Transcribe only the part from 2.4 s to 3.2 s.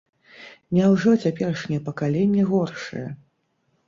горшае?